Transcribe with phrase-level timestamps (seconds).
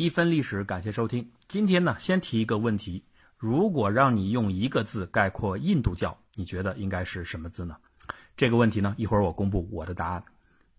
[0.00, 1.30] 一分历史，感谢收听。
[1.46, 3.04] 今天呢，先提一个问题：
[3.36, 7.76] 如果让你用一个字概括印度教，你觉得应该是什么字呢？
[8.34, 10.24] 这个问题呢，一会儿我公布我的答案。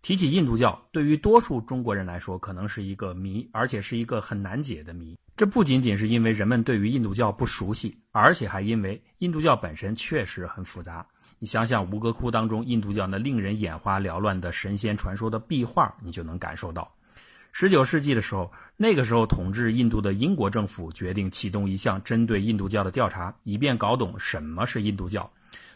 [0.02, 5.16] 提起印度教，对于多数中国人来说，可能是一个谜，而且是一个很难解的谜。
[5.38, 11.06] 这不仅仅是因为人们对于印度教不熟悉，而且还因为印度教本身确实很复杂。
[11.38, 16.92] 你想想吴哥窟当中印度教那令人眼花缭乱的神仙传说的壁画，你就能感受到。
[17.52, 25.30] 十九世纪的时候，那个时候统治印度的英国政府决定启动一项针对印度教的调查，以便搞懂什么是印度教。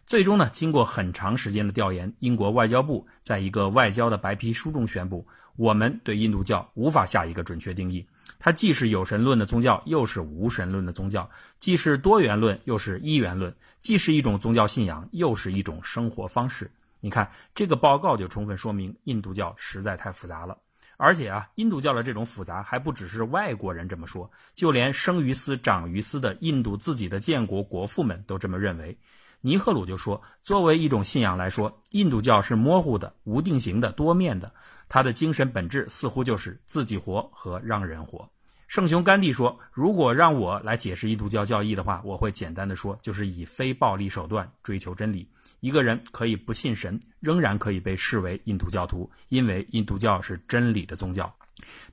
[0.05, 5.27] 最终呢，经过很长时间的调研，英国外交部在一个外交的白皮书中宣布：
[5.58, 8.05] 我们对印度教无法下一个准确定义。
[8.39, 11.28] 它既是有神论的宗教，又是无神论的宗教；
[11.59, 16.72] 既是多元论，又是一元论；既是一种宗教信仰，又是一种生活方式。
[17.02, 20.58] 你看，这个报告就充分说明印度教实在太复杂了。
[20.98, 28.97] 而且啊，印度教的这种复杂还不只是外国人这么说，就连生于斯长于斯的印度自己的建国国父们都这么认为。
[29.42, 34.52] 尼赫鲁就说，作为一种信仰来说，印度教是模糊的、无定型的、多面的，
[34.89, 38.27] 它的精神本质似乎就是自己活和让人活。
[38.67, 45.30] 圣雄甘地说：“如果让我来解释印度教教义的话，我会简单的说，就是以非暴力手段追求真理。
[45.59, 51.34] 一个人可以不信神，仍然可以被视为印度教徒，因为印度教是真理的宗教。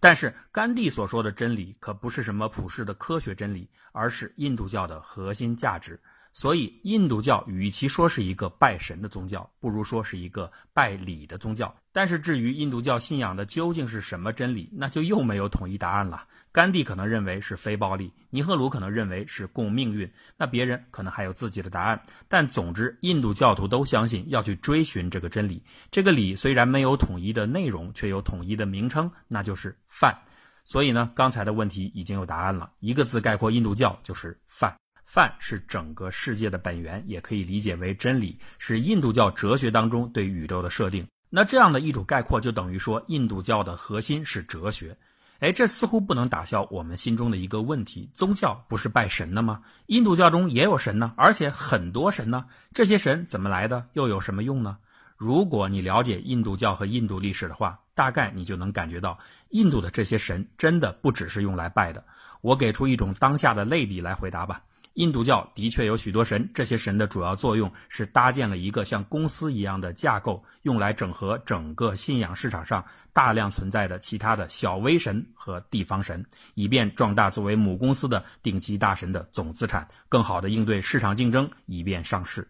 [0.00, 5.98] 但是，甘地所说的真理可不是什么普世的科学真理，而是印度教的核心价值。”
[6.34, 11.74] 所以，印度教与其说是一个拜神的宗教，不如说是一个拜礼的宗教。
[11.92, 16.27] 但是，至于印度教信仰的究竟是什么真理，那就又没有统一答案了。
[16.50, 22.02] 甘地可能认为是非暴力，尼赫鲁可能认为是共命运，那别人可能还有自己的答案。
[22.28, 25.62] 但总之，印度教徒都相信要去追寻这个真理。
[25.91, 30.19] 这个理虽然没有统一的内容，却有统一的名称，那就是饭。
[30.64, 34.74] 所以呢，刚才的问题已经有答案了，一个字概括印度教就是饭。
[35.12, 41.06] 饭是整个世界的本源，也可以理解为真理，是印度教哲学当中对宇宙的设定。
[41.28, 44.96] 那这样的一种概括，就等于说印度教的核心是哲学。
[45.40, 49.61] 哎，这似乎不能打消我们心中的一个问题：宗教不是拜神的吗？
[49.89, 52.46] 印度教中也有神呢，而且很多神呢。
[52.73, 53.86] 这些神怎么来的？
[53.92, 54.79] 又有什么用呢？
[55.18, 59.18] 如果你了解印度教和印度历史的话，大概你就能感觉到，
[59.50, 62.02] 印度的这些神真的不只是用来拜的。
[62.40, 64.62] 我给出一种当下的类比来回答吧。
[64.95, 82.47] 印度教的确有许多神，这些神的主要作用是搭建了一个像公司一样的架构，用来整合整个信仰市场上大量存在的其他的小微神和地方神，以便壮大作为母公司的顶级大神的总资产，更好的应对市场竞争，以便上市。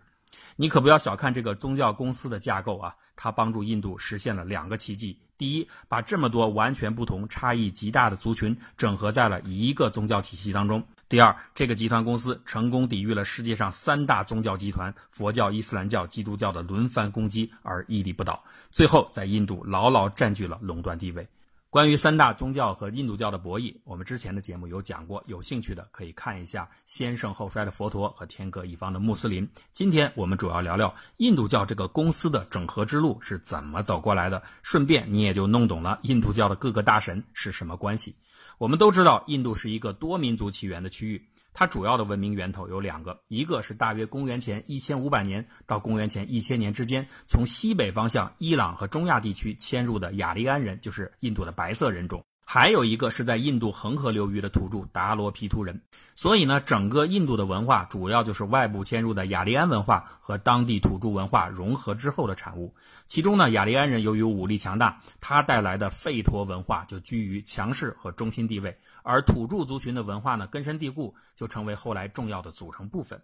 [0.57, 10.83] 你可不要小看这个宗教公司的架构啊，它帮助印度实现了两个奇迹：第一，把这么多完全不同、差异极大的族群整合在了一个宗教体系当中。
[11.13, 21.29] 第二，这个集团公司成功抵御了世界上三大宗教集团——佛教、伊斯兰教、基督教的轮番攻击而屹立不倒，最后在印度牢牢占据了垄断地位。
[21.73, 29.49] 关于三大宗教和印度教的博弈，我们之前的节目有讲过，有兴趣的可以看一下“先盛后衰的佛陀”和“天各一方的穆斯林”。
[29.73, 38.15] 今天我们主要聊聊印度教这个公司的整合之路是怎么走过来的，顺便你也就弄懂了印度教的各个大神是什么关系。
[38.59, 41.27] 我们都知道，印度是一个多民族起源的区域。
[41.53, 52.25] 它主要的文明源头有两个，一个是大约公元前一千五百年到公元前一千年之间，从西北方向伊朗和中亚地区迁入的雅利安人，就是印度的白色人种。
[52.55, 55.81] 还有一个是在印度恒河流域的土著达罗毗荼人，
[56.15, 62.75] 所以呢，整个印度的文化主要就是外部迁入的雅利安文化和当地土著文化融合之后的产物。
[63.07, 73.19] 其中呢，雅利安人由于武力强大，他带来的吠陀文化就居于强势和中心地位，而土著族群的文化呢，根深蒂固，就成为后来重要的组成部分。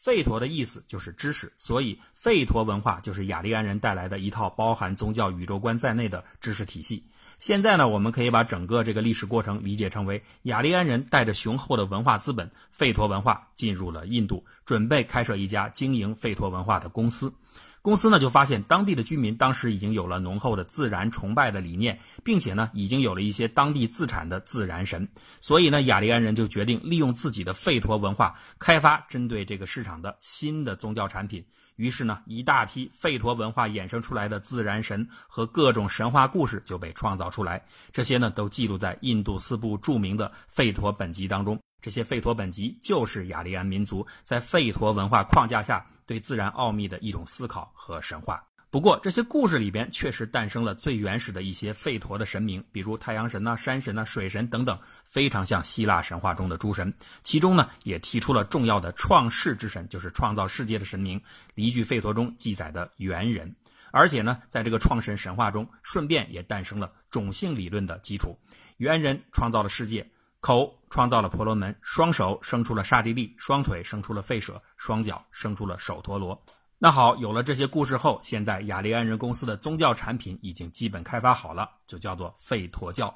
[0.00, 7.04] 吠陀的意思就是知识，所以吠陀文化就是雅利安人带来的一套包含宗教宇宙观在内的知识体系。
[7.38, 17.32] 现在呢，我们可以把整个这个历史过程理解成为雅利安人带着雄厚的文化资本——吠陀文化进入了印度，准备开设一家经营吠陀文化的公司。
[17.80, 25.08] 公司呢就发现当地的居民当时已经有了浓厚的自然崇拜的理念，并且呢已经有了一些当地自产的自然神，
[25.40, 31.42] 所以呢雅利安人就决定利用自己的吠陀文化开发针对这个市场的新的宗教产品。
[31.78, 37.64] 于是呢，一大批吠陀文化衍生出来的自然神和各种神话故事就被创造出来。
[37.92, 41.56] 这些呢，都记录在印度四部著名的吠陀本集当中。
[41.80, 48.42] 这些吠陀本集就是雅利安民族在吠陀文化框架下对自然奥秘的一种思考和神话。
[48.70, 56.92] 不过，这些故事里边确实诞生了最原始的一些吠陀的神明，比如太阳神呐、山神呐、水神等等，非常像希腊神话中的诸神。
[57.22, 61.18] 其中呢，也提出了重要的创世之神，就是创造世界的神明，
[61.54, 63.50] 一句吠陀中记载的猿人。
[63.90, 68.38] 而且呢，在这个创神神话中，顺便也诞生了种姓理论的基础。
[68.76, 70.06] 猿人创造了世界，
[70.40, 76.38] 口创造了婆罗门，双手生出了刹帝利，双腿生出了吠舍，双脚生出了首陀罗。
[76.80, 83.12] 那好，有了这些故事后，现在雅利安人公司的宗教产品已经基本开发好了，就叫做吠陀教。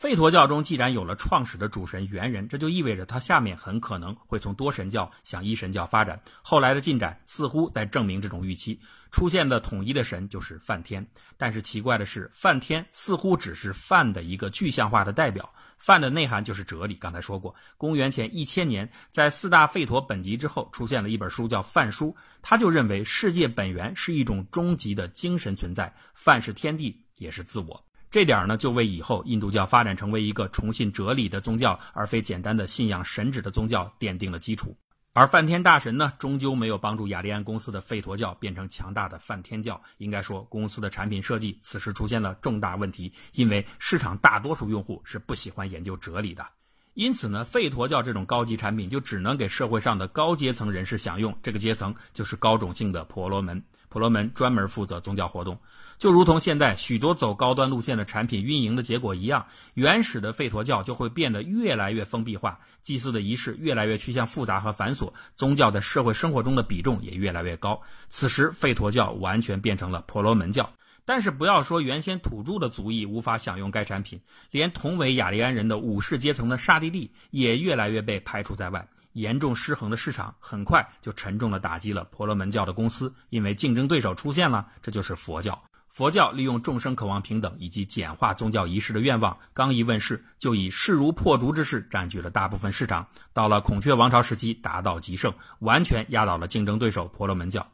[0.00, 6.18] 吠陀教中既然有了创始的主神猿人，这就意味着它下面很可能会从多神教向一神教发展。
[6.40, 8.80] 后来的进展似乎在证明这种预期。
[9.10, 11.06] 出现的统一的神就是梵天，
[11.36, 15.52] 但是奇怪的是，梵天似乎只是梵的一个具象化的代表。
[15.82, 16.94] 梵的内涵就是哲理。
[16.94, 22.06] 刚才说过，公元前一千年，在四大吠陀本集之后，出现了一本书叫《梵书》，
[22.40, 27.84] 他就认为世界本源是一种终极的精神存在，梵是天地，也是自我。
[28.12, 34.76] 这点呢，就为以后印度教发展成为一个崇信哲理的宗教，而非简单的信仰神旨的宗教奠定了基础。
[35.14, 39.78] 而梵天大神呢，终究没有帮助雅利安公司的吠陀教变成强大的梵天教。
[39.98, 46.46] 应该说，公司的产品设计此时出现了重大问题，因为市场大多数用户是不喜欢研究哲理的。
[46.94, 51.36] 因此呢，吠陀教这种高级产品就只能给社会上的高阶层人士享用。
[51.42, 53.62] 这个阶层就是高种姓的婆罗门。
[53.92, 55.60] 婆罗门专门负责宗教活动，
[55.98, 59.44] 就如同现在许多走高端路线的产品运营的结果一样，
[59.74, 67.78] 原始的吠陀教就会变得越来越封闭化，祭祀的仪式越来越趋向复杂和繁琐，宗教在社会生活中的比重也越来越高。
[68.08, 70.72] 此时，吠陀教完全变成了婆罗门教。
[71.04, 74.18] 但是，不要说原先土著的族裔无法享用该产品，
[74.50, 78.88] 连同为雅利安人的武士阶层的刹帝利也越来越被排除在外。
[79.12, 85.60] 严重失衡的市场很快就沉重地打击了婆罗门教的公司，因为竞争对手出现了，这就是佛教。
[85.88, 93.06] 佛教利用众生渴望平等以及简化宗教仪式的愿望，刚一问世就以势如破竹之势占据了大部分市场。
[93.34, 97.66] 到了孔雀王朝时期，达到极盛，完全压倒了竞争对手婆罗门教。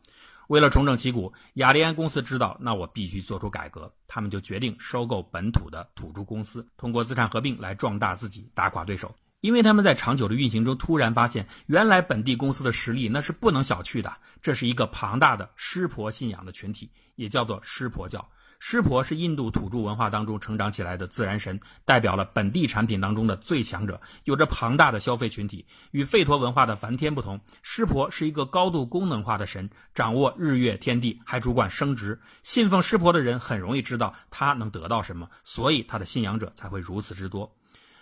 [0.49, 9.15] 为了重整旗鼓，雅利安公司知道，那我必须做出改革，他们就决定收购本土的土著公司，通过资产合并来壮大自己，打垮对手。
[9.41, 14.13] 因为他们在长久的运行中突然发现，原来本地公司的实力那是不能小觑的。
[14.43, 18.29] 这是一个庞大的湿婆信仰的群体，也叫做湿婆教。
[18.61, 25.65] 湿婆是印度土著文化当中成长起来的自然神，代表了本地产品当中的最强者，有着庞大的消费群体。
[25.93, 32.21] 与吠陀文化的梵天不同，湿婆是一个高度功能化的神，掌握日月天地，还主管生殖。
[32.43, 37.58] 信奉湿婆的人很容易知道他能得到什么，所以他的信仰者才会如此之多。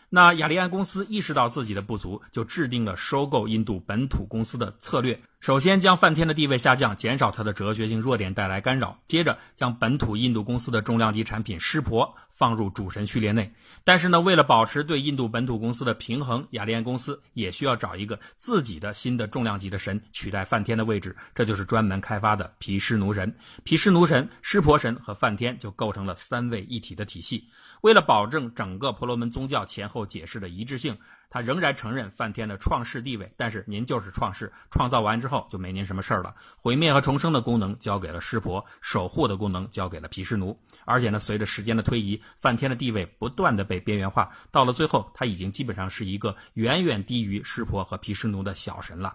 [0.09, 5.21] 那雅利安公司意识到自己的不足，就制定了收购印度本土公司的策略。
[5.41, 13.53] 首先将梵天的地位下降，减少它的哲学性弱点带来干扰；接着将本土印度公司的重量级产品湿婆放入主神序列内。
[13.85, 23.33] 但是呢，为了保持对印度本土公司的平衡，雅利安公司也需要找一个自己的新的重量级的神取代梵天的位置，这就是专门开发的毗湿奴神。
[23.63, 27.47] 毗湿奴神、湿婆神和梵天就构成了三位一体的体系。
[27.83, 30.97] 为了保证整个婆罗门宗教前后解释的一致性，
[31.37, 36.35] 他仍然承认梵天的创世地位，但是您就是创世，创造完之后就没您什么事儿了。
[36.57, 40.59] 毁灭和重生的功能交给了湿婆，守护的功能交给了毗湿奴。
[40.87, 49.15] 而且呢，随着时间的推移，梵天的地位不断的被边缘化，到了最后，他已经基本上是一个远远低于湿婆和毗湿奴的小神了。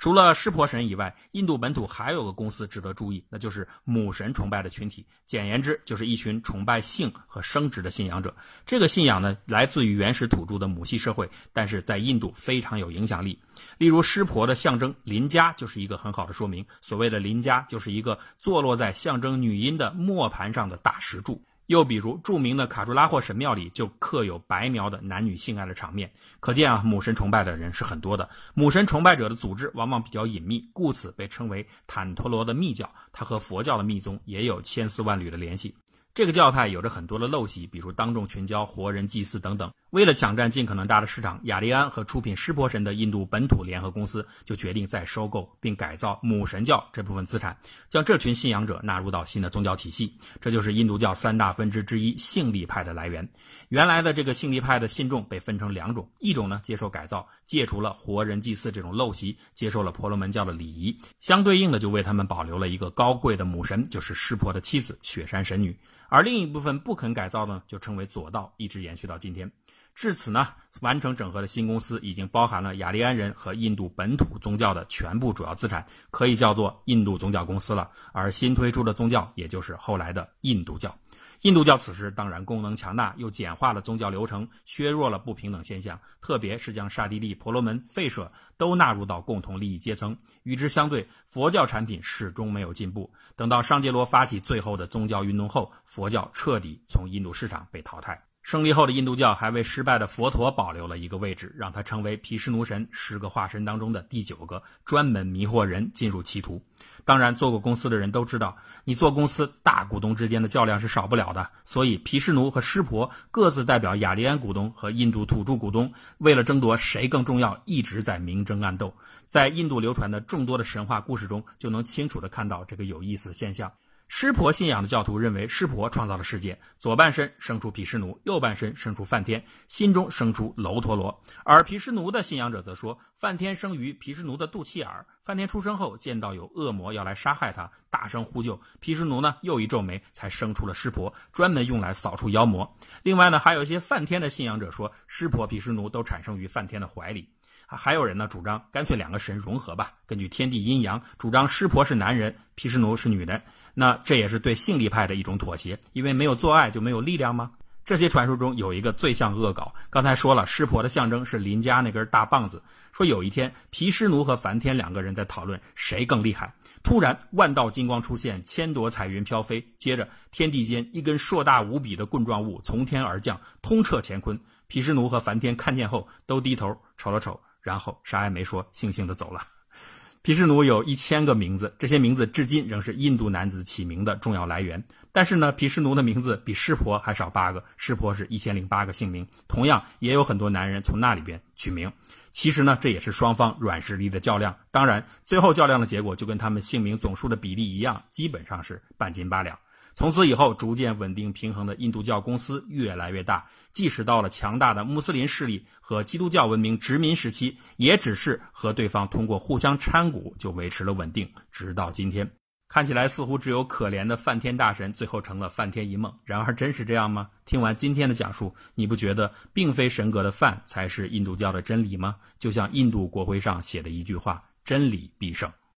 [0.00, 5.04] 除了湿婆神以外，印度本土还有个公司值得注意，那就是母神崇拜的群体。
[5.26, 8.34] 简言之，就是一群崇拜性和生殖的信仰者。
[8.64, 13.38] 这个信仰呢，来自于原始土著的母系社会，但是在印度非常有影响力。
[13.76, 16.64] 例如，湿婆的象征林家就是一个很好的说明。
[16.80, 21.38] 所谓的林家，就是一个坐落在象征女阴的磨盘上的大石柱。
[21.70, 26.10] 又比如，著名的卡朱拉霍神庙里就刻有白描的男女性爱的场面，
[26.40, 28.28] 可见啊，母神崇拜的人是很多的。
[28.54, 32.92] 母神崇拜者的组织往往比较隐秘，故此被称为坦陀罗的密教。
[33.12, 35.72] 它和佛教的密宗也有千丝万缕的联系。
[36.20, 39.72] 这个教派有着很多的陋习，比如当众群交、活人祭祀等等。
[39.88, 47.56] 为了抢占尽可能大的市场，雅利安和出品湿婆神的印度本土联合公司就决定再收购并改造母神教这部分资产，
[47.88, 50.14] 将这群信仰者纳入到新的宗教体系。
[50.42, 53.26] 这就是印度教三大分支之一性力派的来源。
[53.70, 65.74] 原来的这个性力派的信众被分成两种：一种呢接受改造，戒除了活人祭祀这种陋习，接受了婆罗门教的礼仪，相对应的就为他们保留了一个高贵的母神，就是湿婆的妻子雪山神女。
[66.10, 69.50] 而另一部分不肯改造呢，就称为左道，一直延续到今天。
[69.94, 70.48] 至此呢，
[70.82, 77.90] 完成整合的新公司已经包含了雅利安人和印度本土宗教的全部主要资产，可以叫做印度宗教公司了。
[78.12, 80.94] 而新推出的宗教，也就是后来的印度教。
[81.42, 90.14] 印度教此时当然功能强大，又简化了宗教流程，削弱了不平等现象，特别是将刹帝利、婆罗门、吠舍都纳入到共同利益阶层。
[90.42, 93.10] 与之相对，佛教产品始终没有进步。
[93.36, 98.22] 等到商杰罗发起最后的宗教运动后，佛教彻底从印度市场被淘汰。
[98.42, 106.62] 胜利后的印度教还为失败的佛陀保留了一个位置，让他成为毗湿奴神十个化身当中的第九个，专门迷惑人进入歧途。
[107.04, 111.50] 当然，做过公司的人都知道，你做公司大股东之间的较量是少不了的。
[111.64, 118.94] 所以，毗湿奴和湿婆各自代表雅利安股东和印度土著股东，为了争夺谁更重要，一直在明争暗斗。
[119.28, 123.70] 在印度流传的众多的神话故事中，就能清楚地看到这个有意思的现象。
[124.12, 131.14] 湿婆信仰的教徒认为，湿婆创造了世界，左半身生出毗湿奴，右半身生出梵天，心中生出楼陀罗；
[131.44, 134.88] 而毗湿奴的信仰者则说，梵天生于毗湿奴的肚脐眼，
[135.22, 142.68] 梵天出生后见到有恶魔要来杀害他，大声呼救，毗湿奴呢又一皱眉，才生出了湿婆，专门用来扫除妖魔。
[143.04, 147.28] 另外呢，还有一些梵天的信仰者说，湿婆、毗湿奴都产生于梵天的怀里。
[147.76, 153.40] 还有人呢，主张干脆两个神融合吧，根据天地阴阳，主张湿婆是男人，毗湿奴是女人。
[153.72, 157.52] 那这也是对性力派的一种妥协，因为没有做爱就没有力量吗？
[157.84, 162.62] 这些传说中有一个最像恶搞，刚才说了，湿婆的象征是邻家那根大棒子。
[162.92, 174.38] 说有一天，毗湿奴和梵天两个人在讨论谁更厉害，突然万道金光出现，千朵彩云飘飞，接着天地间一根硕大无比的棍状物从天而降，通彻乾坤。
[174.66, 177.40] 毗湿奴和梵天看见后都低头瞅了瞅。
[177.60, 179.42] 然后啥也没说，悻悻地走了。
[180.22, 184.82] 毗湿奴有一千个名字，这些名字至今仍是印度男子起名的重要来源。
[185.12, 189.26] 但是呢，毗湿奴的名字比湿婆还少八个，湿婆是一千零八个姓名。
[189.48, 191.90] 同样，也有很多男人从那里边取名。
[192.32, 194.54] 其实呢，这也是双方软实力的较量。
[194.70, 199.58] 当然，最后较量的结果就跟他们姓名总数的比例一样，基本上是半斤八两。
[200.00, 212.26] 从此以后，逐渐稳定平衡的印度教公司越来越大，即使到了强大的穆斯林势力和基督教文明殖民时期，也只是和对方通过互相掺股就维持了稳定，直到今天。
[212.66, 217.28] 看起来似乎只有可怜的梵天大神最后成了梵天一梦，然而真是这样吗？
[217.44, 222.16] 听完今天的讲述，你不觉得并非神格的梵才是印度教的真理吗？
[222.38, 225.52] 就像印度国徽上写的一句话：“真理必胜。”